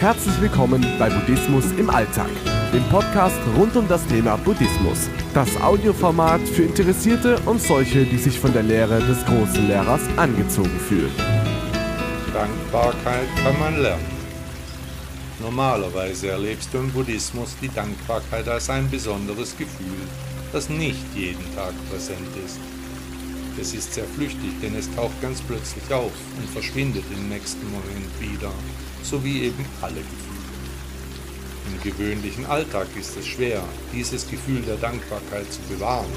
[0.00, 2.30] Herzlich willkommen bei Buddhismus im Alltag,
[2.72, 5.10] dem Podcast rund um das Thema Buddhismus.
[5.34, 10.80] Das Audioformat für Interessierte und solche, die sich von der Lehre des großen Lehrers angezogen
[10.88, 11.12] fühlen.
[12.32, 14.06] Dankbarkeit kann man lernen.
[15.38, 20.00] Normalerweise erlebst du im Buddhismus die Dankbarkeit als ein besonderes Gefühl,
[20.50, 22.58] das nicht jeden Tag präsent ist.
[23.60, 28.18] Es ist sehr flüchtig, denn es taucht ganz plötzlich auf und verschwindet im nächsten Moment
[28.18, 28.50] wieder,
[29.02, 30.40] so wie eben alle Gefühle.
[31.68, 36.10] Im gewöhnlichen Alltag ist es schwer, dieses Gefühl der Dankbarkeit zu bewahren,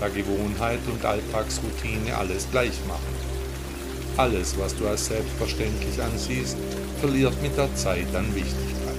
[0.00, 3.14] da Gewohnheit und Alltagsroutine alles gleich machen.
[4.16, 6.56] Alles, was du als selbstverständlich ansiehst,
[6.98, 8.98] verliert mit der Zeit an Wichtigkeit.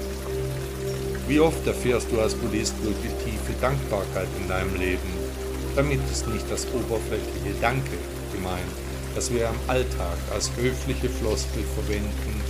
[1.28, 5.31] Wie oft erfährst du als Buddhist wirklich tiefe Dankbarkeit in deinem Leben
[5.76, 7.98] damit ist nicht das oberflächliche Danke
[8.34, 8.72] gemeint,
[9.16, 12.42] das wir im Alltag als höfliche Floskel verwenden,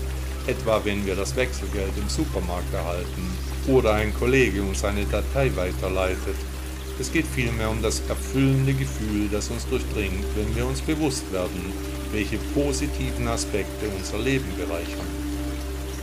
[0.48, 3.30] etwa wenn wir das Wechselgeld im Supermarkt erhalten
[3.68, 6.36] oder ein Kollege uns eine Datei weiterleitet.
[7.00, 11.74] Es geht vielmehr um das erfüllende Gefühl, das uns durchdringt, wenn wir uns bewusst werden,
[12.12, 15.08] welche positiven Aspekte unser Leben bereichern.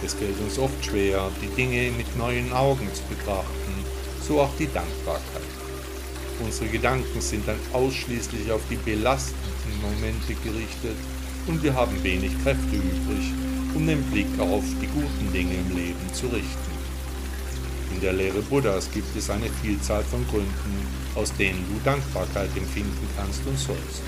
[0.04, 3.84] Es fällt uns oft schwer, die Dinge mit neuen Augen zu betrachten,
[4.26, 5.67] so auch die Dankbarkeit.
[6.40, 10.96] Unsere Gedanken sind dann ausschließlich auf die belastenden Momente gerichtet
[11.46, 13.32] und wir haben wenig Kräfte übrig,
[13.74, 16.78] um den Blick auf die guten Dinge im Leben zu richten.
[17.92, 20.86] In der Lehre Buddhas gibt es eine Vielzahl von Gründen,
[21.16, 24.02] aus denen du Dankbarkeit empfinden kannst und sollst.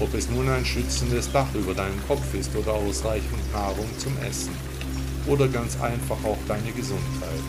[0.00, 4.52] Ob es nun ein schützendes Dach über deinem Kopf ist oder ausreichend Nahrung zum Essen.
[5.26, 7.44] Oder ganz einfach auch deine Gesundheit.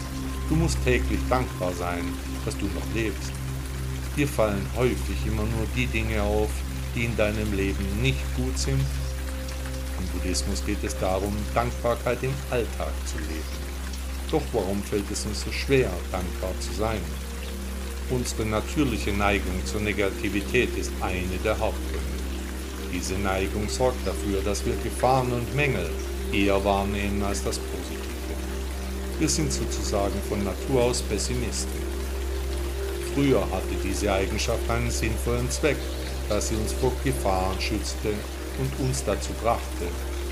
[0.50, 2.06] Du musst täglich dankbar sein,
[2.45, 3.32] dass du noch lebst.
[4.18, 6.50] Dir fallen häufig immer nur die Dinge auf,
[6.96, 8.82] die in deinem Leben nicht gut sind.
[10.00, 13.67] Im Buddhismus geht es darum, Dankbarkeit im Alltag zu leben.
[14.32, 17.00] Doch warum fällt es uns so schwer, dankbar zu sein?
[18.10, 22.02] Unsere natürliche Neigung zur Negativität ist eine der Hauptgründe.
[22.92, 25.89] Diese Neigung sorgt dafür, dass wir Gefahren und Mängel
[26.33, 28.02] eher wahrnehmen als das Positive.
[29.20, 31.96] Wir sind sozusagen von Natur aus Pessimisten.
[33.17, 35.78] Früher hatte diese Eigenschaft einen sinnvollen Zweck,
[36.30, 38.10] da sie uns vor Gefahren schützte
[38.60, 39.88] und uns dazu brachte,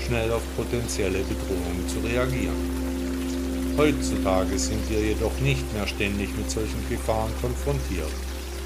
[0.06, 3.74] schnell auf potenzielle Bedrohungen zu reagieren.
[3.76, 8.12] Heutzutage sind wir jedoch nicht mehr ständig mit solchen Gefahren konfrontiert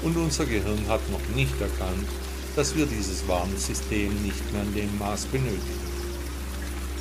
[0.03, 2.07] und unser Gehirn hat noch nicht erkannt,
[2.55, 5.89] dass wir dieses Warnsystem nicht mehr in dem Maß benötigen.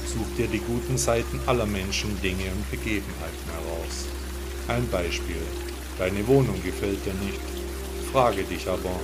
[0.07, 4.07] Such dir die guten Seiten aller Menschen, Dinge und Begebenheiten heraus.
[4.69, 5.45] Ein Beispiel.
[6.01, 7.43] Deine Wohnung gefällt dir nicht.
[8.11, 8.99] Frage dich aber,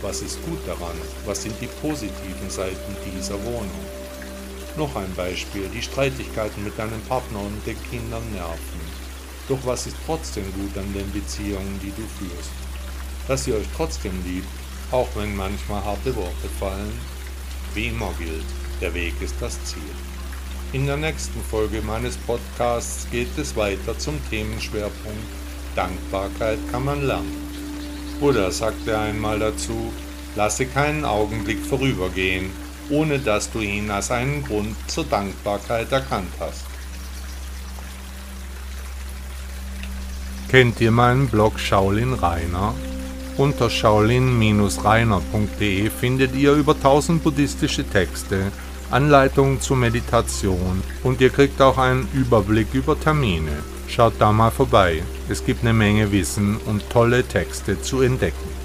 [0.00, 0.96] was ist gut daran?
[1.26, 3.84] Was sind die positiven Seiten dieser Wohnung?
[4.78, 8.80] Noch ein Beispiel, die Streitigkeiten mit deinem Partner und den Kindern nerven.
[9.46, 12.52] Doch was ist trotzdem gut an den Beziehungen, die du führst?
[13.28, 14.48] Dass ihr euch trotzdem liebt,
[14.90, 16.98] auch wenn manchmal harte Worte fallen?
[17.74, 18.46] Wie immer gilt,
[18.80, 19.82] der Weg ist das Ziel.
[20.72, 25.37] In der nächsten Folge meines Podcasts geht es weiter zum Themenschwerpunkt
[25.78, 27.36] Dankbarkeit kann man lernen.
[28.18, 29.92] Buddha sagte einmal dazu,
[30.34, 32.50] lasse keinen Augenblick vorübergehen,
[32.90, 36.64] ohne dass du ihn als einen Grund zur Dankbarkeit erkannt hast.
[40.48, 42.74] Kennt ihr meinen Blog Shaolin Rainer?
[43.36, 48.50] Unter shaolin-rainer.de findet ihr über 1000 buddhistische Texte,
[48.90, 53.62] Anleitungen zur Meditation und ihr kriegt auch einen Überblick über Termine.
[53.88, 58.58] Schaut da mal vorbei, es gibt eine Menge Wissen und tolle Texte zu entdecken.